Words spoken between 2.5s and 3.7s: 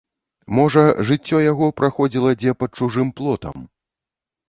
пад чужым плотам!